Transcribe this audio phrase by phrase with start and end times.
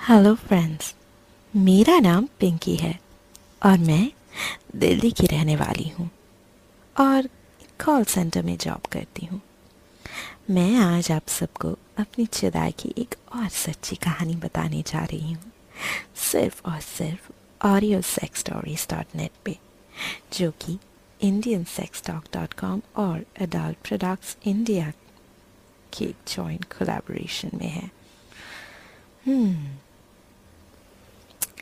[0.00, 0.94] Hello friends
[1.54, 2.92] मेरा नाम पिंकी है
[3.62, 4.10] और मैं
[4.76, 6.08] दिल्ली की रहने वाली हूँ
[6.96, 7.28] और
[7.84, 9.40] कॉल सेंटर में जॉब करती हूँ।
[10.50, 15.52] मैं आज आप सबको अपनी जुदाई की एक और सच्ची कहानी बताने जा रही हूँ।
[16.30, 17.30] सिर्फ़ और सिर्फ़
[17.66, 19.56] audio sex stories dot net पर
[20.38, 20.78] जो कि
[21.20, 24.90] Indian sex talk dot com और अडल्ट प्रोडक्ट्स इंडिया
[25.92, 27.90] के जॉइंट कोलैबोरेशन में है।
[29.26, 29.76] हम्म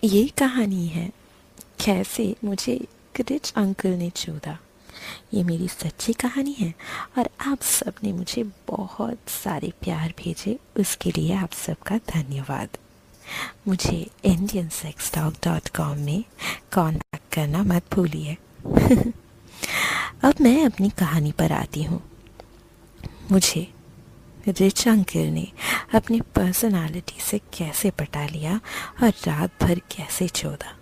[0.05, 1.13] ये कहानी है।
[1.85, 2.89] कैसे मुझे
[3.21, 4.59] रिच अंकल ने चोदा।
[5.35, 6.75] ये मेरी सच्ची कहानी है
[7.19, 12.69] और आप सबने मुझे बहुत सारे प्यार भेजे, उसके लिए आप सबका धन्यवाद।
[13.69, 16.25] मुझे Indian sex talk dot com में
[16.73, 18.37] कॉन्टैक्ट करना मत भूलिए।
[20.23, 22.11] अब मैं अपनी कहानी पर आती हूँ।
[23.33, 23.75] मुझे
[24.49, 25.53] रिच ने
[25.95, 28.61] अपनी पर्सनालिटी से कैसे पटा लिया
[29.03, 30.75] और रात भर कैसे चौदा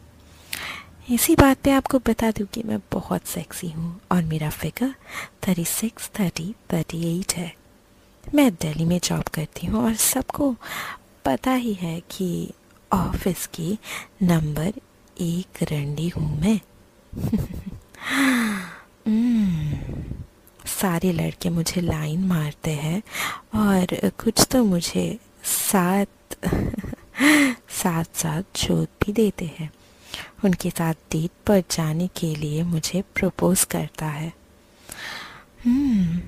[1.11, 4.95] इसी बात पे आपको बता दूँ कि मैं बहुत सेक्सी हूँ और मेरा figure
[5.49, 7.55] thirty six thirty thirty eight है
[8.35, 10.57] मैं दिल्ली में जॉब करती हूँ और सबको
[11.25, 12.53] पता ही है कि
[12.93, 13.79] ऑफ़िस की
[14.23, 14.73] नंबर
[15.21, 16.61] एक रंडी हूँ मैं.
[20.81, 23.03] सारे लड़के मुझे लाइन मारते हैं
[23.55, 26.07] और कुछ तो मुझे साथ
[27.71, 29.71] साथ साथ चोट भी देते हैं।
[30.45, 34.33] उनके साथ डेट पर जाने के लिए मुझे प्रपोज करता है।
[35.67, 36.21] hmm,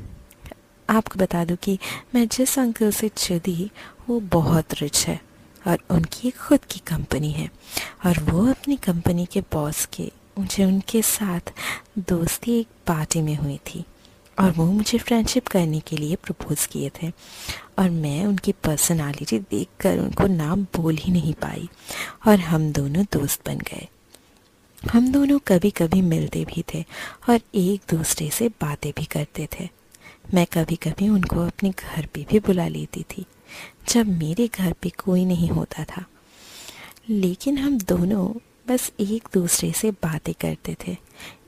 [0.91, 1.79] आपको बता दूँ कि
[2.15, 3.71] मैं जिस अंकल से चुदी
[4.09, 5.21] वो बहुत रिच है
[5.67, 7.51] और उनकी एक खुद की कंपनी है
[8.07, 11.53] और वो अपनी कंपनी के बॉस के मुझे उनके साथ
[11.99, 13.85] दोस्ती एक पार्टी में हुई थी।
[14.41, 17.13] और वो मुझे फ्रेंडशिप करने के लिए प्रपोज़ किए थे।
[17.79, 21.69] और मैं उनकी पर्सनालिटी देखकर उनको नाम बोल ही नहीं पाई
[22.27, 23.89] और हम दोनों दोस्त बन गए।
[24.93, 26.85] हम दोनों कभी कभी मिलते भी थे
[27.29, 29.69] और एक दूसरे से बातें भी करते थे।
[30.35, 33.25] मैं कभी कभी उनको अपने घर पे भी बुला लेती थी,
[33.89, 36.05] जब मेरे घर पे कोई नहीं होता था।
[37.11, 38.39] लेकिन हम दोनों
[38.69, 40.97] बस एक दूसरे से बातें करते थे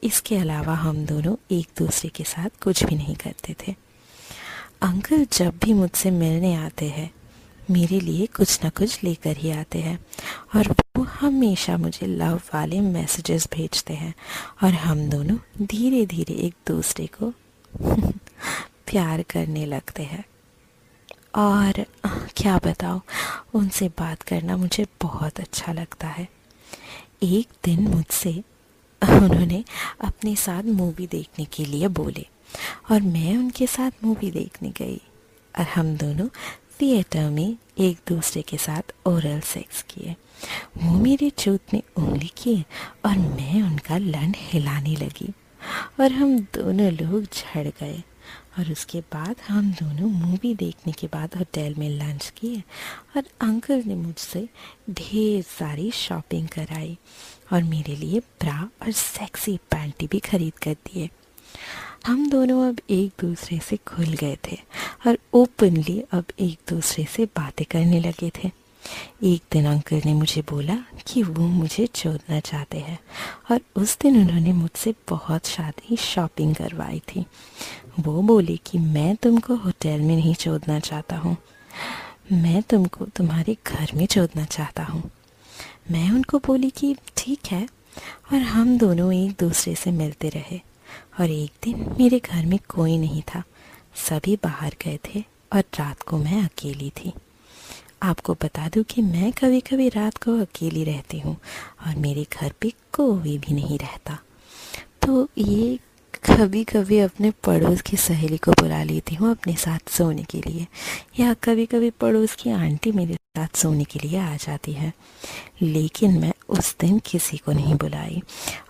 [0.05, 3.75] इसके अलावा हम दोनों एक दूसरे के साथ कुछ भी नहीं करते थे।
[4.83, 7.11] अंकल जब भी मुझसे मिलने आते हैं,
[7.71, 9.99] मेरे लिए कुछ ना कुछ लेकर ही आते हैं
[10.57, 14.15] और वो हमेशा मुझे लव वाले मैसेजेस भेजते हैं
[14.63, 17.33] और हम दोनों धीरे धीरे एक दूसरे को
[18.87, 20.25] प्यार करने लगते हैं।
[21.35, 21.85] और
[22.37, 23.01] क्या बताओ
[23.55, 26.29] उनसे बात करना मुझे बहुत अच्छा लगता है।
[27.23, 28.43] एक दिन मुझसे
[29.03, 29.65] उन्होंने
[30.01, 32.27] अपने साथ मूवी देखने के लिए बोले
[32.91, 35.01] और मैं उनके साथ मूवी देखने गई
[35.59, 36.29] और हम दोनों
[36.81, 40.15] थिएटर में एक दूसरे के साथ ओरल सेक्स किए।
[40.77, 42.65] वो मेरे चूत में उंगली किए
[43.05, 45.33] और मैं उनका लंड हिलाने लगी
[46.01, 48.03] और हम दोनों लोग झड़ गए।
[48.59, 52.63] और उसके बाद हम दोनों मूवी देखने के बाद होटल में लंच किए
[53.17, 54.49] और अंकल ने मुझसे
[54.91, 56.99] ढेर सारी शॉपिंग कराई
[57.53, 61.09] और मेरे लिए ब्रा और सेक्सी पैंटी भी खरीद कर दिए।
[62.07, 64.59] हम दोनों अब एक दूसरे से खुल गए थे
[65.07, 68.51] और ओपनली अब एक दूसरे से बातें करने लगे थे।
[69.23, 72.99] एक दिन अंकल ने मुझे बोला कि वो मुझे छोड़ना चाहते हैं
[73.51, 77.25] और उस दिन उन्होंने मुझसे बहुत शादी शॉपिंग करवाई थी।
[77.99, 81.37] वो बोले कि मैं तुमको होटल में नहीं छोड़ना चाहता हूँ।
[82.33, 85.11] मैं तुमको तुम्हारे घर में छोड़ना चाहता हूँ।
[85.91, 87.69] मैं उनको बोली कि ठीक है,
[88.33, 90.61] और हम दोनों एक दूसरे से मिलते रहे।
[91.21, 93.43] और एक दिन मेरे घर में कोई नहीं था।
[94.09, 97.13] सभी बाहर गए थे और रात को मैं अकेली थी।
[98.03, 101.37] आपको बता दूँ कि मैं कभी कभी रात को अकेली रहती हूँ,
[101.87, 104.19] और मेरे घर पे कोई भी नहीं रहता।
[105.07, 105.79] तो ये
[106.25, 110.67] कभी कभी अपने पड़ोस की सहेली को बुला लेती हूँ अपने साथ सोने के लिए।
[111.21, 114.93] या कभी कभी पड़ोस की आंटी मेरे साथ सोने के लिए आ जाती है।
[115.63, 118.23] लेकिन मैं उस दिन किसी को नहीं बुलाई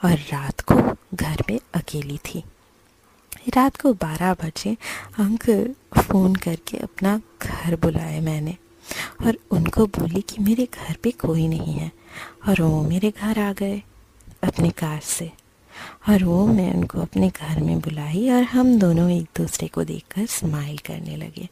[0.05, 0.75] और रात को
[1.15, 2.45] घर में अकेली थी।
[3.57, 4.77] रात को बारह बजे
[5.19, 8.57] अंकल फ़ोन करके अपना घर बुलाए मैंने
[9.27, 11.91] और उनको बोली कि मेरे घर पे कोई नहीं है
[12.49, 13.83] और वो मेरे घर आ गए
[14.45, 15.31] अपनी कार से।
[16.09, 20.27] और वो मैं उनको अपने घर में बुलाई और हम दोनों एक दूसरे को देखकर
[20.27, 21.49] स्माइल करने लगे।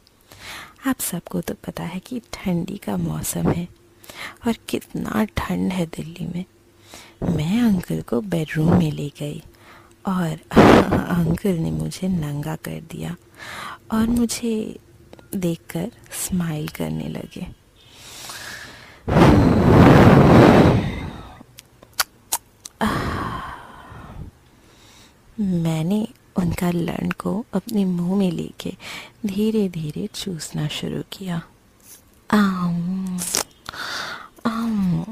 [0.87, 3.67] आप सबको तो पता है कि ठंडी का मौसम है
[4.47, 6.45] और कितना ठंड है दिल्ली में।
[7.35, 9.43] मैं अंकल को बेडरूम में ले गई
[10.07, 10.39] और
[10.97, 13.15] अंकल ने मुझे नंगा कर दिया
[13.91, 14.79] और मुझे
[15.35, 17.47] देखकर स्माइल करने लगे।
[25.39, 26.07] मैंने
[26.37, 28.73] उनका लंड को अपने मुँह में लेके
[29.25, 31.41] धीरे धीरे चूसना शुरू किया
[32.31, 33.19] आम,
[34.45, 35.05] आम,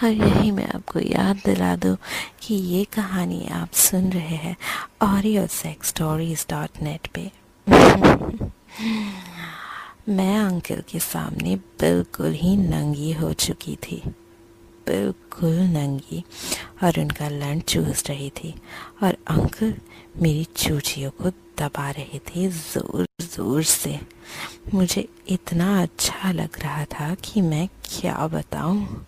[0.04, 1.96] और यही मैं आपको याद दिला दूँ
[2.46, 4.56] कि ये कहानी आप सुन रहे हैं
[5.02, 7.30] audio sex stories dot net पे।
[10.08, 14.02] मैं अंकल के सामने बिल्कुल ही नंगी हो चुकी थी।
[14.86, 16.24] बिल्कुल नंगी।
[16.82, 18.54] और उनका लंच चूस रही थी।
[19.02, 19.74] और अंकल
[20.22, 24.00] मेरी चूचियों को दबा रहे थे ज़ोर ज़ोर से।
[24.74, 29.04] मुझे इतना अच्छा लग रहा था कि मैं क्या बताऊँ?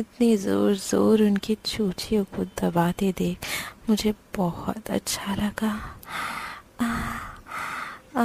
[0.00, 3.38] इतनी ज़ोर ज़ोर उनकी चूचियों को दबाते देख
[3.90, 5.72] मुझे बहुत अच्छा लगा
[6.80, 6.86] आ,
[8.16, 8.24] आ,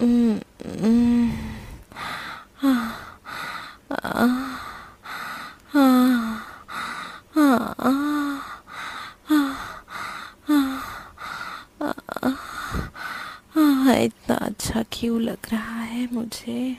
[0.00, 0.40] उम,
[0.84, 1.32] उम,
[2.64, 2.72] आ,
[3.92, 4.54] आ,
[13.92, 16.76] इतना अच्छा क्यों लग रहा है मुझे?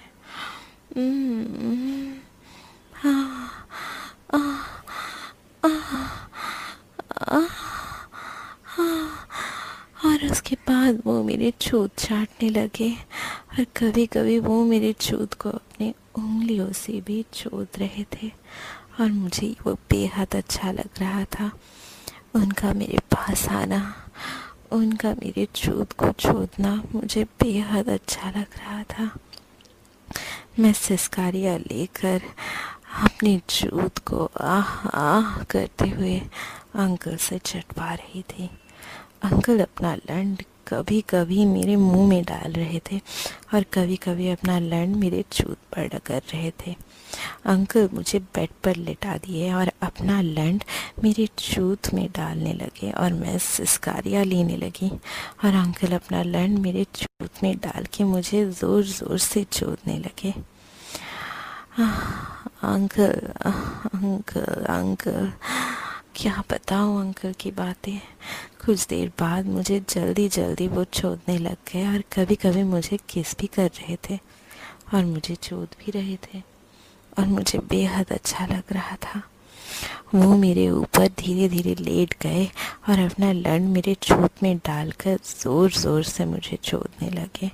[10.05, 12.91] और उसके बाद वो मेरे छूत चाटने लगे
[13.51, 18.31] और कभी कभी वो मेरे छूत को अपनी उंगलियों से भी चोद रहे थे
[18.99, 21.51] और मुझे वो बेहद अच्छा लग रहा था।
[22.35, 24.04] उनका मेरे पास आना
[24.75, 29.09] उनका मेरी छूत को छोड़ना मुझे बेहद अच्छा लग रहा था।
[30.59, 32.21] मैं सिस्कारियाँ लेकर
[33.03, 36.19] अपनी जूत को आह आह करते हुए
[36.75, 38.49] अंकल से चटवा रही थी।
[39.23, 42.97] अंकल अपना लंड कभी कभी मेरे मुँह में डाल रहे थे
[43.53, 46.75] और कभी कभी अपना लंड मेरे चूत पर डकर रहे थे।
[47.45, 50.63] अंकल मुझे बेड पर लिटा दिए और अपना लंड
[51.03, 56.83] मेरे चूत में डालने लगे और मैं सिस्कारियाँ लेने लगी और अंकल अपना लंड मेरे
[56.95, 60.33] चूत में डाल के मुझे ज़ोर ज़ोर से चोदने लगे।
[62.63, 63.13] Uncle
[63.93, 65.31] uncle uncle.
[66.15, 67.97] क्या बताऊँ अंकल की बातें?
[68.65, 73.35] कुछ देर बाद मुझे जल्दी जल्दी वो छोड़ने लग गए और कभी कभी मुझे किस
[73.39, 74.17] भी कर रहे थे
[74.93, 76.41] और मुझे चोद भी रहे थे
[77.19, 79.21] और मुझे बेहद अच्छा लग रहा था।
[80.15, 82.45] वो मेरे ऊपर धीरे धीरे लेट गए
[82.89, 87.51] और अपना लंड मेरे चोट में डालकर ज़ोर ज़ोर से मुझे चोदने लगे।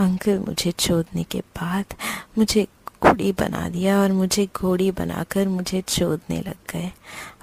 [0.00, 1.94] अंकल मुझे चोदने के बाद
[2.38, 2.66] मुझे
[3.02, 6.90] घोड़ी बना दिया और मुझे घोड़ी बनाकर मुझे चोदने लग गए।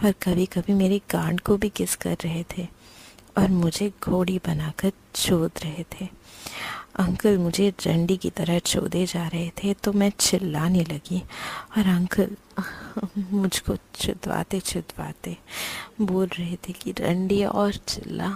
[0.03, 2.67] और कभी कभी मेरी गांड को भी किस कर रहे थे
[3.37, 6.07] और मुझे घोड़ी बनाकर चोद रहे थे।
[6.99, 11.19] अंकल मुझे डंडी की तरह चोदे जा रहे थे तो मैं चिल्लाने लगी
[11.77, 12.29] और अंकल
[13.31, 15.35] मुझको चिदवाते चिदवाते
[16.01, 18.29] बोल रहे थे कि डंडी और चिल्ला।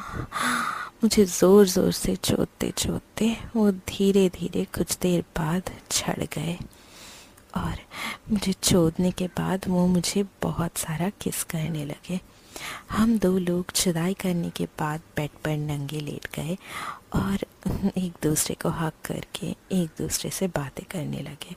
[1.03, 6.57] मुझे ज़ोर ज़ोर से चोदते चोदते वो धीरे धीरे कुछ देर बाद छड़ गए।
[7.55, 7.75] और
[8.31, 12.19] मुझे चोदने के बाद वो मुझे बहुत सारा किस करने लगे।
[12.91, 16.57] हम दो लोग चुदाई करने के बाद बेड पर नंगे लेट गए
[17.13, 17.39] और
[17.97, 21.55] एक दूसरे को हक करके एक दूसरे से बातें करने लगे।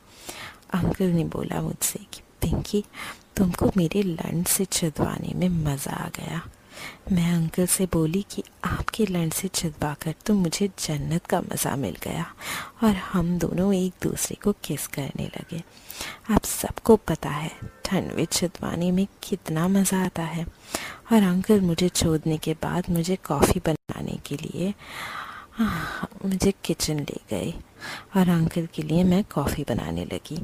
[0.75, 2.85] अंकल ने बोला मुझसे कि, पिंकी,
[3.37, 6.43] तुमको मेरे लंड से चिदवाने में मज़ा आ गया।
[7.13, 11.75] मैं अंकल से बोली कि आपके लंड से चिदवा कर तो मुझे जन्नत का मज़ा
[11.77, 12.25] मिल गया
[12.85, 15.63] और हम दोनों एक दूसरे को किस करने लगे।
[16.31, 17.51] आप सबको पता है,
[17.85, 20.45] ठंड में चिदवाने में कितना मज़ा आता है।
[21.13, 24.73] और अंकल, मुझे छोड़ने के बाद मुझे कॉफ़ी बनाने के लिए
[26.25, 27.53] मुझे किचन ले गए
[28.17, 30.39] और अंकल के लिए मैं कॉफ़ी बनाने लगी।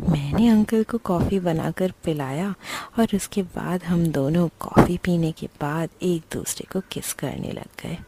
[0.00, 2.54] मैंने अंकल को कॉफ़ी बनाकर पिलाया
[2.98, 7.82] और उसके बाद हम दोनों कॉफ़ी पीने के बाद एक दूसरे को किस करने लग
[7.82, 7.98] गए।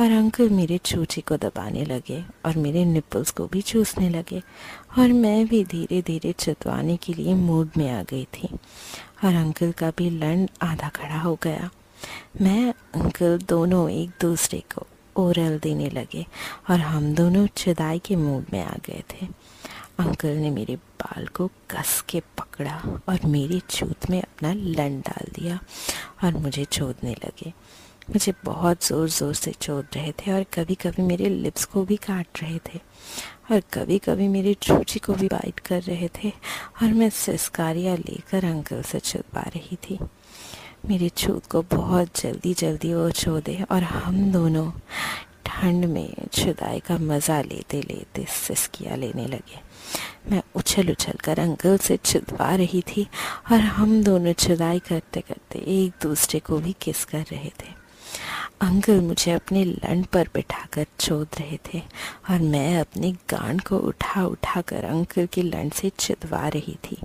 [0.00, 4.42] और अंकल मेरे चूची को दबाने लगे और मेरे निपल्स को भी चूसने लगे
[4.98, 8.48] और मैं भी धीरे धीरे चतवाने के लिए मूड में आ गई थी।
[9.24, 11.70] और अंकल का भी लंड आधा खड़ा हो गया।
[12.42, 16.26] मैं, अंकल दोनों एक दूसरे को ओरल देने लगे
[16.70, 19.26] और हम दोनों चुदाई के मूड में आ गए थे।
[19.98, 22.76] अंकल ने मेरे बाल को कस के पकड़ा
[23.08, 25.58] और मेरी चूत में अपना लन डाल दिया
[26.24, 27.52] और मुझे चोदने लगे।
[28.10, 31.96] मुझे बहुत ज़ोर ज़ोर से चोट रहे थे और कभी कभी मेरे लिप्स को भी
[31.96, 32.80] काट रहे थे
[33.50, 36.30] और कभी कभी मेरी चूची को भी बाइट कर रहे थे
[36.82, 39.98] और मैं सिस्कारिया लेकर अंकल से छुपा रही थी।
[40.88, 44.70] मेरी छूत को बहुत जल्दी जल्दी वो छो दे और हम दोनों
[45.46, 49.66] ठंड में छुदाई का मज़ा लेते लेते सिस्किया लेने लगे।
[50.30, 53.06] मैं उछल उछल कर अंकल से छुदवा रही थी
[53.52, 57.76] और हम दोनों छुदाई करते करते एक दूसरे को भी किस कर रहे थे।
[58.60, 61.82] अंकल मुझे अपने लंड पर बिठाकर चोद रहे थे
[62.30, 66.96] और मैं अपने गांड को उठा उठा कर अंकल की लंड से चिदवा रही थी।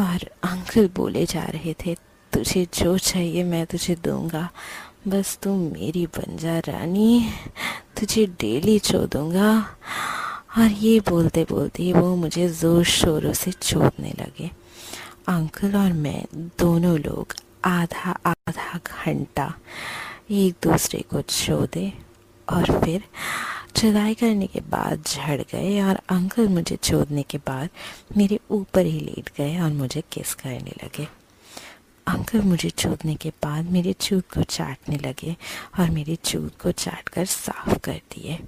[0.00, 1.94] और अंकल बोले जा रहे थे,
[2.32, 4.48] तुझे जो चाहिए मैं तुझे दूँगा।
[5.08, 7.28] बस तू मेरी बन जा रानी
[8.00, 9.76] तुझे डेली चो दूँगा
[10.58, 14.50] और ये बोलते बोलते वो मुझे ज़ोर शोरों से चोदने लगे।
[15.28, 16.24] अंकल और मैं
[16.58, 19.52] दोनों लोग आधा आधा घंटा
[20.30, 21.92] एक दूसरे को चोदे
[22.48, 23.02] और फिर
[23.76, 27.68] चुदाई करने के बाद झड़ गए और अंकल मुझे छोड़ने के बाद
[28.16, 31.06] मेरे ऊपर ही लेट गए और मुझे किस करने लगे।
[32.06, 35.36] अंकल मुझे चूतने के बाद मेरे चूत को चाटने लगे
[35.78, 38.38] और मेरे चूत को चाट कर साफ़ कर दिए।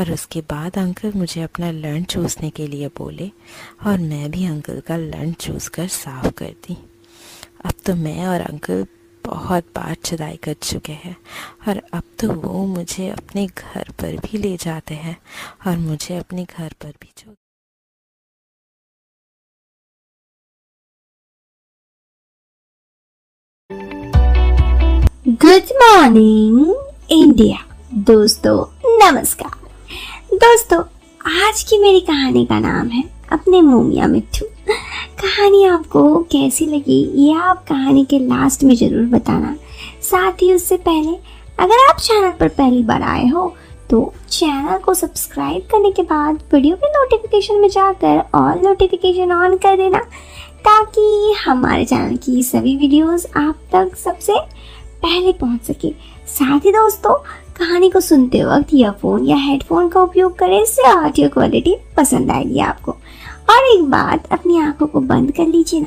[0.00, 3.30] और उसके बाद अंकल मुझे अपना लंड चूसने के लिए बोले
[3.86, 6.76] और मैं भी अंकल का लंड चूस कर साफ़ कर दी।
[7.64, 8.86] अब तो मैं और अंकल
[9.24, 11.16] बहुत बार चुदाई कर चुके हैं
[11.68, 15.16] और अब तो वो मुझे अपने घर पर भी ले जाते हैं
[15.66, 17.34] और मुझे अपने घर पर भी छोड़
[25.42, 26.74] गुड मॉर्निंग
[27.12, 27.56] इंडिया
[28.06, 28.56] दोस्तों,
[29.02, 29.50] नमस्कार।
[30.34, 30.78] दोस्तों,
[31.42, 33.02] आज की मेरी कहानी का नाम है
[33.32, 34.46] अपने मोमिया मिट्टू।
[35.20, 36.02] कहानी आपको
[36.32, 39.54] कैसी लगी, ये आप कहानी के लास्ट में ज़रूर बताना।
[40.02, 41.16] साथ ही उससे पहले,
[41.58, 43.54] अगर आप चैनल पर पहली बार आए हो
[43.90, 49.56] तो चैनल को सब्सक्राइब करने के बाद वीडियो के नोटिफिकेशन में जाकर ऑल नोटिफिकेशन ऑन
[49.56, 49.98] कर देना,
[50.60, 54.34] ताकि हमारे चैनल की सभी वीडियोस आप तक सबसे
[55.02, 55.90] पहले पहुँच सके।
[56.28, 57.14] साथ ही दोस्तों,
[57.58, 62.58] कहानी को सुनते वक्त ईयरफोन या हेडफोन का उपयोग करें, इससे ऑडियो क्वालिटी पसंद आएगी
[62.60, 62.92] आपको।
[63.50, 65.86] और एक बात अपनी आँखों को बंद कर लीजिए ना।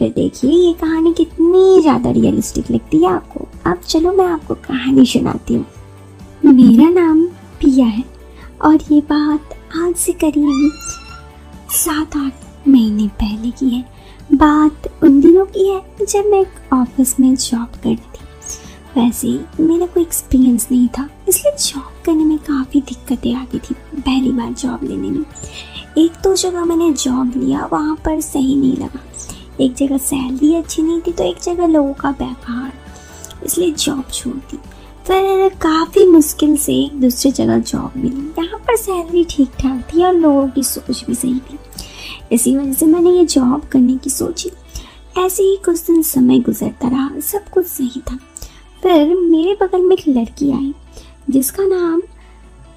[0.00, 5.06] फिर देखिए, ये कहानी कितनी ज़्यादा रियलिस्टिक लगती है आपको। अब चलो मैं आपको कहानी
[5.06, 5.66] सुनाती हूँ।
[6.44, 7.26] मेरा नाम
[7.60, 8.04] पिया है
[8.62, 10.70] और ये बात आज से करीब
[11.72, 13.84] सात आठ महीने पहले की है।
[14.30, 18.24] बात उन दिनों की है जब मैं एक ऑफ़िस में जॉब करती
[18.96, 19.28] वैसे
[19.60, 24.52] मेरा कोई एक्सपीरियंस नहीं था, इसलिए जॉब करने में काफ़ी दिक्कतें आती थी पहली बार
[24.52, 25.24] जॉब लेने में।
[25.98, 29.00] एक दो जगह मैंने जॉब लिया, वहाँ पर सही नहीं लगा।
[29.60, 32.72] एक जगह सैलरी अच्छी नहीं थी तो एक जगह लोगों का व्यवहार
[33.44, 34.58] इसलिए जॉब छोड़ दी।
[35.06, 40.04] फिर काफ़ी मुश्किल से एक दूसरी जगह जॉब मिली, यहाँ पर सैलरी ठीक ठाक थी
[40.04, 41.58] और लोगों की सोच भी सही थी।
[42.32, 44.50] इसी वजह से मैंने ये जॉब करने की सोची।
[45.18, 48.18] ऐसे ही कुछ दिन समय गुजरता रहा, सब कुछ सही था।
[48.82, 50.72] फिर मेरे बगल में एक लड़की आई,
[51.30, 52.02] जिसका नाम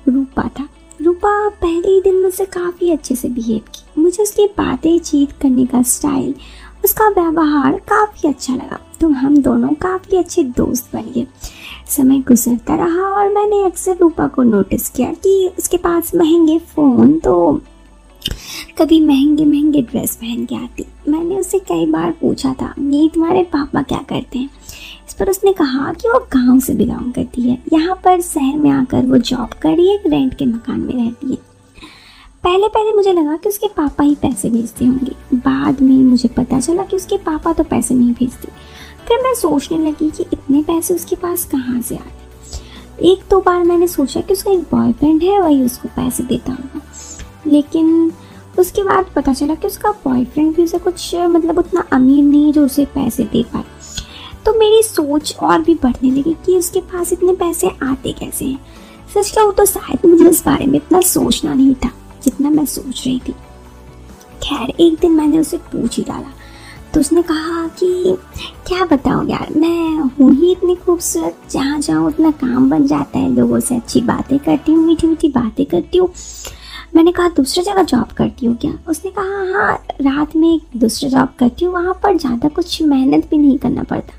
[0.07, 0.67] रूपा था।
[0.99, 5.65] रूपा पहले ही दिन मुझसे काफ़ी अच्छे से बिहेव की। मुझे उसकी बातें चीत करने
[5.65, 6.33] का स्टाइल
[6.85, 11.25] उसका व्यवहार काफ़ी अच्छा लगा। तो हम दोनों काफ़ी अच्छे दोस्त बन गए।
[11.87, 17.17] समय गुजरता रहा और मैंने अक्सर रूपा को नोटिस किया कि उसके पास महँगे फ़ोन
[17.19, 17.61] तो
[18.77, 23.43] कभी महँगे महँगे ड्रेस पहन के आती। मैंने उससे कई बार पूछा था, ये तुम्हारे
[23.45, 24.49] पापा क्या करते हैं?
[25.13, 29.05] पर उसने कहा कि वो गाँव से बिलोंग करती है। यहाँ पर शहर में आकर
[29.05, 31.37] वो जॉब कर रही है रेंट के मकान में रहती है।
[32.43, 36.59] पहले पहले मुझे लगा कि उसके पापा ही पैसे भेजते होंगे। बाद में मुझे पता
[36.59, 38.47] चला कि उसके पापा तो पैसे नहीं भेजते।
[39.07, 43.07] फिर मैं सोचने लगी कि इतने पैसे उसके पास कहाँ से आ आते?
[43.07, 46.81] एक दो बार मैंने सोचा कि उसका एक बॉयफ्रेंड है, वही उसको पैसे देता होगा
[47.47, 48.11] लेकिन
[48.59, 52.65] उसके बाद पता चला कि उसका बॉयफ्रेंड भी उसे कुछ मतलब उतना अमीर नहीं जो
[52.65, 53.63] उसे पैसे दे पाए।
[54.45, 58.59] तो मेरी सोच और भी बढ़ने लगी कि उसके पास इतने पैसे आते कैसे हैं?
[59.15, 61.91] सच कहूँ तो शायद मुझे इस बारे में इतना सोचना नहीं था
[62.23, 63.31] जितना मैं सोच रही थी।
[64.43, 66.31] खैर, एक दिन मैंने उसे पूछ ही डाला।
[66.93, 68.17] तो उसने कहा कि,
[68.67, 73.35] क्या बताऊँ यार, मैं हूँ ही इतनी खूबसूरत, जहाँ जाऊँ उतना काम बन जाता है,
[73.35, 76.09] लोगों से अच्छी बातें करती हूँ, मीठी मीठी बातें करती हूँ।
[76.95, 78.73] मैंने कहा, दूसरी जगह जॉब करती हूँ क्या?
[78.87, 83.29] उसने कहा हाँ रात में एक दूसरी जॉब करती हूँ, वहाँ पर ज़्यादा कुछ मेहनत
[83.29, 84.13] भी नहीं करना पड़ता।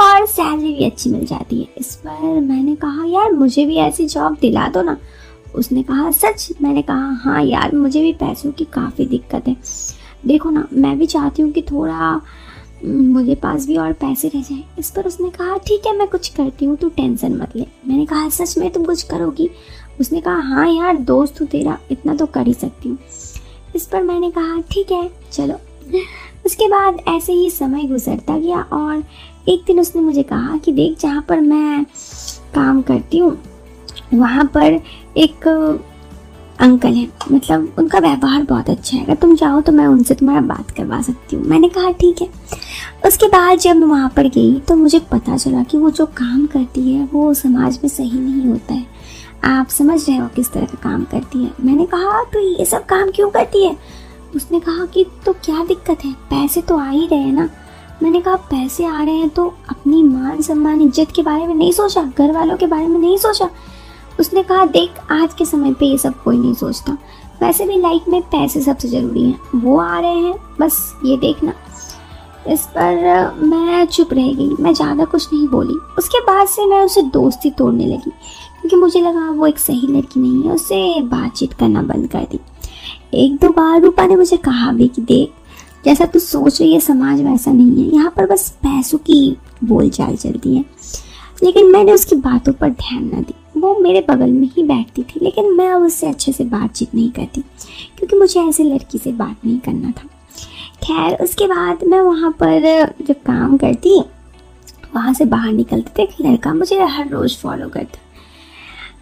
[0.00, 4.06] और सैलरी भी अच्छी मिल जाती है। इस पर मैंने कहा, यार, मुझे भी ऐसी
[4.06, 4.96] जॉब दिला दो ना।
[5.54, 6.48] उसने कहा, सच?
[6.62, 9.56] मैंने कहा हाँ यार, मुझे भी पैसों की काफ़ी दिक्कत है।
[10.26, 12.20] देखो ना, मैं भी चाहती हूँ कि थोड़ा
[12.84, 16.28] मुझे पास भी और पैसे रह जाए। इस पर उसने कहा, ठीक है, मैं कुछ
[16.28, 19.50] करती हूँ, तू टेंशन मत ले। मैंने कहा, सच में तुम कुछ करोगी?
[20.00, 22.98] उसने कहा हाँ यार, दोस्त हूँ तेरा, इतना तो कर ही सकती हूँ।
[23.76, 25.54] इस पर मैंने कहा, ठीक है, चलो।
[26.46, 29.04] उसके बाद ऐसे ही समय गुजरता गया और
[29.48, 31.84] एक दिन उसने मुझे कहा कि देख, जहाँ पर मैं
[32.54, 33.36] काम करती हूँ,
[34.14, 34.80] वहाँ पर
[35.16, 35.46] एक
[36.58, 40.40] अंकल है। मतलब उनका व्यवहार बहुत अच्छा है। अगर तुम चाहो तो मैं उनसे तुम्हारा
[40.40, 42.28] बात करवा सकती हूँ। मैंने कहा, ठीक है।
[43.06, 46.46] उसके बाद जब मैं वहाँ पर गई तो मुझे पता चला कि वो जो काम
[46.46, 48.86] करती है, वो समाज में सही नहीं होता है।
[49.44, 52.84] आप समझ रहे हो किस तरह का काम करती है। मैंने कहा तो ये सब
[52.86, 53.76] काम क्यों करती है?
[54.36, 56.12] उसने कहा कि तो क्या दिक्कत है?
[56.30, 57.48] पैसे तो आ ही रहे हैं ना।
[58.02, 61.72] मैंने कहा, पैसे आ रहे हैं तो अपनी मान सम्मान, इज़्ज़त के बारे में नहीं
[61.72, 63.48] सोचा घर वालों के बारे में नहीं सोचा?
[64.20, 66.96] उसने कहा, देख, आज के समय पे ये सब कोई नहीं सोचता।
[67.42, 71.52] वैसे भी लाइफ में पैसे सबसे ज़रूरी हैं। वो आ रहे हैं, बस ये देखना।
[72.48, 76.80] इस पर मैं चुप रह गई। मैं ज़्यादा कुछ नहीं बोली। उसके बाद से मैं
[76.84, 78.10] उसे दोस्ती तोड़ने लगी,
[78.60, 82.40] क्योंकि मुझे लगा, वो एक सही लड़की नहीं है। उससे बातचीत करना बंद कर दी।
[83.14, 85.32] एक दो बार रूपा ने मुझे कहा भी कि देख
[85.84, 90.16] जैसा तू सोच रही है, समाज वैसा नहीं है। यहाँ पर बस पैसों की बोलचाल
[90.16, 90.64] चलती है।
[91.42, 95.20] लेकिन मैंने उसकी बातों पर ध्यान न दी वो मेरे बगल में ही बैठती थी,
[95.22, 97.40] लेकिन मैं अब उससे अच्छे से बातचीत नहीं करती,
[97.98, 100.08] क्योंकि मुझे ऐसे लड़की से बात नहीं करना था।
[100.82, 103.98] खैर, उसके बाद मैं वहाँ पर जब काम करती,
[104.94, 107.98] वहाँ से बाहर निकलते थे एक लड़का मुझे हर रोज़ फॉलो करता।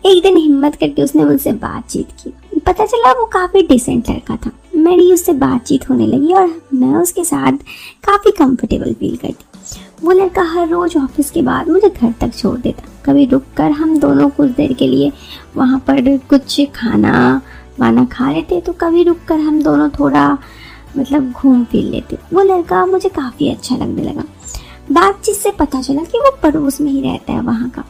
[0.09, 2.33] एक दिन हिम्मत करके उसने मुझसे बातचीत की।
[2.69, 7.25] पता चला वो काफ़ी डिसेंट लड़का था। मेरी उससे बातचीत होने लगी और मैं उसके
[7.25, 7.53] साथ
[8.05, 12.57] काफ़ी कंफर्टेबल फील करती। वो लड़का हर रोज ऑफ़िस के बाद मुझे घर तक छोड़
[12.59, 15.11] देता। कभी रुक कर हम दोनों कुछ देर के लिए
[15.57, 17.41] वहाँ पर कुछ खाना
[17.81, 20.31] वाना खा लेते तो कभी रुक कर हम दोनों थोड़ा
[20.97, 24.25] मतलब घूम फिर लेते। वो लड़का मुझे काफ़ी अच्छा लगने लगा।
[24.93, 27.85] बातचीत से पता चला कि वो पड़ोस में ही रहता है वहाँ का।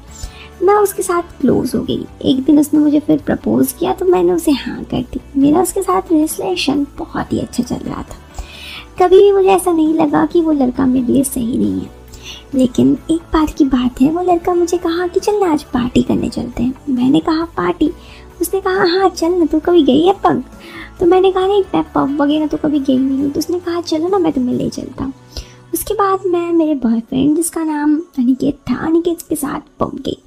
[0.63, 4.33] मैं उसके साथ क्लोज हो गई। एक दिन उसने मुझे फिर प्रपोज किया तो मैंने
[4.33, 8.17] उसे हाँ कर दी। मेरा उसके साथ रिलेशन बहुत ही अच्छा चल रहा था।
[9.03, 11.97] कभी भी मुझे ऐसा नहीं लगा कि वो लड़का मेरे लिए सही नहीं है।
[12.55, 16.03] लेकिन एक बार की बात है, वो लड़का मुझे कहा कि चल ना, आज पार्टी
[16.03, 17.91] करने चलते हैं। मैंने कहा पार्टी
[18.41, 20.43] उसने कहा हाँ चल ना, तू कभी गई है पग
[21.01, 23.81] तो मैंने कहा, नहीं, मैं पब वगैरह तो कभी गई नहीं हूँ। तो उसने कहा,
[23.81, 25.13] चलो ना, मैं तुम्हें ले चलता हूँ।
[25.75, 30.19] उसके बाद मैं, मेरे बॉयफ्रेंड जिसका नाम अनिकेत था, अनिकेत के साथ पहुँच गई।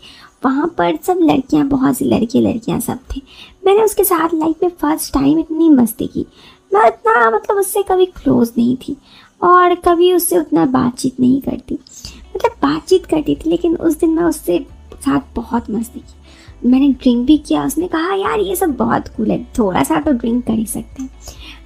[0.43, 3.21] वहाँ पर सब लड़कियाँ, बहुत सी लड़के लड़कियाँ सब थे।
[3.65, 6.25] मैंने उसके साथ लाइफ में फ़र्स्ट टाइम इतनी मस्ती की।
[6.73, 8.95] मैं इतना मतलब उससे कभी क्लोज नहीं थी
[9.43, 11.79] और कभी उससे उतना बातचीत नहीं करती।
[12.35, 17.25] मतलब बातचीत करती थी, लेकिन उस दिन मैं उससे साथ बहुत मस्ती की। मैंने ड्रिंक
[17.25, 20.53] भी किया, उसने कहा, यार, ये सब बहुत कूल है थोड़ा सा तो ड्रिंक कर
[20.53, 21.09] ही सकते हैं।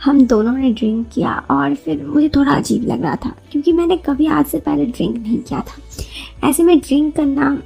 [0.03, 3.97] हम दोनों ने ड्रिंक किया और फिर मुझे थोड़ा अजीब लग रहा था, क्योंकि मैंने
[3.97, 7.57] कभी आज से पहले ड्रिंक नहीं किया था। ऐसे में ड्रिंक करना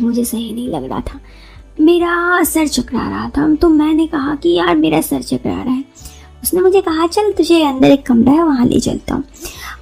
[0.00, 1.20] मुझे सही नहीं लग रहा था।
[1.80, 5.84] मेरा सर चकरा रहा था। तो मैंने कहा कि यार, मेरा सर चकरा रहा है।
[6.42, 9.24] उसने मुझे कहा, चल तुझे अंदर एक कमरा है, वहाँ ले चलता हूँ।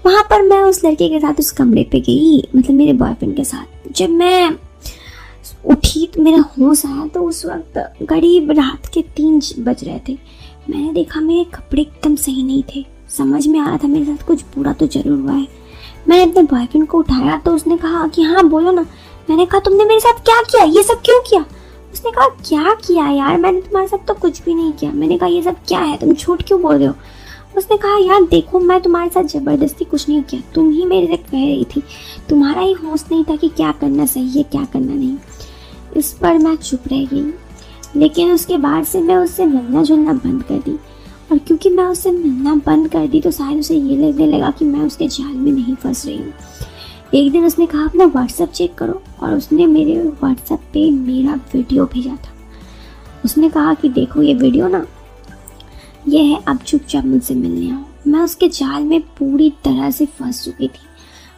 [0.06, 3.44] वहाँ पर मैं उस लड़के के साथ उस कमरे पे गई मतलब मेरे बॉयफ्रेंड के
[3.44, 4.56] साथ। जब मैं
[5.66, 10.18] उठी तो मेरा होश आया तो उस वक्त करीब रात के तीन बज रहे थे।
[10.70, 14.26] मैंने देखा, मेरे कपड़े एकदम सही नहीं थे। समझ में आ रहा था, मेरे साथ
[14.26, 15.46] कुछ बुरा तो ज़रूर हुआ है।
[16.08, 18.86] मैंने अपने बॉयफ्रेंड को उठाया तो उसने कहा कि हाँ बोलो ना।
[19.30, 20.64] मैंने कहा, तुमने मेरे साथ क्या किया?
[20.64, 21.44] ये सब क्यों किया?
[21.92, 23.38] उसने कहा, क्या किया यार?
[23.38, 25.96] मैंने तुम्हारे साथ तो कुछ भी नहीं किया। मैंने कहा, ये सब क्या है?
[25.96, 26.94] तुम झूठ क्यों बोल रहे हो?
[27.56, 31.16] उसने कहा, यार देखो, मैं तुम्हारे साथ ज़बरदस्ती कुछ नहीं किया। तुम ही मेरे से
[31.16, 31.82] कह रही थी।
[32.28, 35.16] तुम्हारा ही होश नहीं था कि क्या करना सही है, क्या करना नहीं।
[35.96, 37.32] इस पर मैं चुप रह गई।
[37.96, 40.78] लेकिन उसके बाद से मैं उससे मिलना जुलना बंद कर दी।
[41.32, 44.64] और क्योंकि मैं उससे मिलना बंद कर दी तो शायद उसे ये लगने लगा कि
[44.64, 46.32] मैं उसके जाल में नहीं फंस रही हूँ।
[47.16, 51.84] एक दिन उसने कहा, अपना व्हाट्सएप चेक करो। और उसने मेरे व्हाट्सएप पे मेरा वीडियो
[51.84, 52.32] भेजा था।
[53.24, 54.84] उसने कहा कि देखो ये वीडियो ना,
[56.08, 60.44] ये है, अब चुपचाप मुझसे मिलने आओ। मैं उसके जाल में पूरी तरह से फंस
[60.44, 60.84] चुकी थी।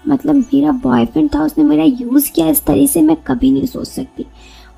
[0.08, 3.88] मतलब मेरा बॉयफ्रेंड था, उसने मेरा यूज़ किया, इस तरह से मैं कभी नहीं सोच
[3.88, 4.26] सकती।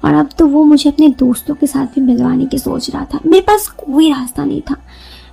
[0.04, 3.20] और अब तो वो मुझे अपने दोस्तों के साथ भी मिलवाने की सोच रहा था।
[3.26, 4.76] मेरे पास कोई रास्ता नहीं था,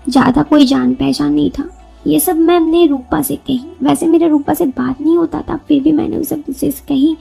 [0.10, 1.70] ज़्यादा कोई जान पहचान नहीं था।
[2.08, 5.58] ये सब मैं अपने रूपा से कही। वैसे मेरे रूपा से बात नहीं होता था,
[5.58, 7.16] फिर भी मैंने उसे उससे कही।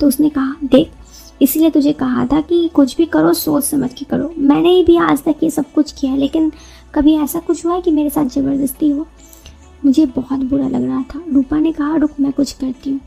[0.00, 0.90] तो उसने कहा, देख,
[1.42, 5.22] इसलिए तुझे कहा था कि कुछ भी करो, सोच समझ के करो। मैंने भी आज
[5.24, 6.52] तक ये सब कुछ किया लेकिन
[6.94, 9.06] कभी ऐसा कुछ हुआ है कि मेरे साथ ज़बरदस्ती हो?
[9.84, 13.00] मुझे बहुत बुरा लग रहा था। रूपा ने कहा, रुक, मैं कुछ करती हूँ।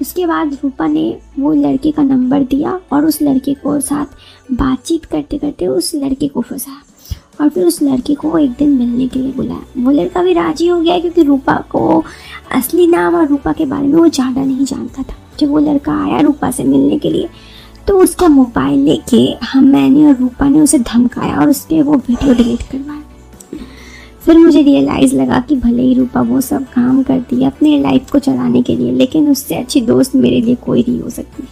[0.00, 5.04] उसके बाद रूपा ने वो लड़के का नंबर दिया और उस लड़के को साथ बातचीत
[5.04, 6.82] करते करते उस लड़के को फंसाया।
[7.40, 10.66] और फिर उस लड़के को एक दिन मिलने के लिए बुलाया। वो लड़का भी राज़ी
[10.66, 12.02] हो गया क्योंकि रूपा को
[12.52, 15.92] असली नाम और रूपा के बारे में वो ज़्यादा नहीं जानता था। जब वो लड़का
[16.04, 17.28] आया रूपा से मिलने के लिए
[17.86, 22.34] तो उसका मोबाइल लेके हम, मैंने और रूपा ने उसे धमकाया और उसके वो वीडियो
[22.34, 23.00] डिलीट करवाया
[24.24, 28.10] फिर मुझे रियलाइज़ लगा कि भले ही रूपा वो सब काम करती है अपने लाइफ
[28.10, 31.42] को चलाने के लिए, लेकिन उससे अच्छी दोस्त मेरे लिए कोई नहीं हो सकती।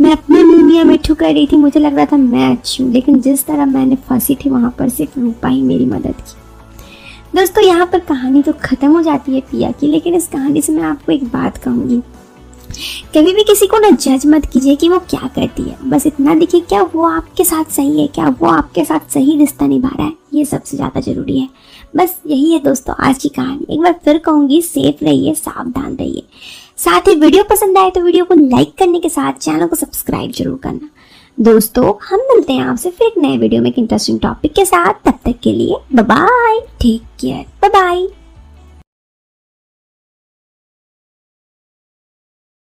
[0.00, 3.20] मैं अपने मुनिया में ठुकर रही थी, मुझे लग रहा था मैं अच्छी हूँ, लेकिन
[3.20, 6.38] जिस तरह मैंने फंसी थी, वहाँ पर सिर्फ़ रूपा ही मेरी मदद की।
[7.36, 10.72] दोस्तों, यहाँ पर कहानी तो ख़त्म हो जाती है पिया की, लेकिन इस कहानी से
[10.72, 12.00] मैं आपको एक बात कहूँगी।
[13.14, 16.34] कभी भी किसी को ना जज मत कीजिए कि वो क्या करती है। बस इतना
[16.34, 20.06] देखिए, क्या वो आपके साथ सही है, क्या वो आपके साथ सही रिश्ता निभा रहा
[20.06, 21.48] है, ये सबसे ज़्यादा ज़रूरी है।
[21.96, 26.22] बस यही है दोस्तों, आज की कहानी। एक बार फिर कहूँगी सेफ़ रहिए, सावधान रहिए।
[26.80, 30.30] साथ ही वीडियो पसंद आए तो वीडियो को लाइक करने के साथ चैनल को सब्सक्राइब
[30.32, 30.88] ज़रूर करना।
[31.38, 34.94] दोस्तों, हम मिलते हैं आपसे फिर एक नए वीडियो में एक इंटरेस्टिंग टॉपिक के साथ।
[35.04, 38.06] तब तक के लिए बाय टेक केयर बाय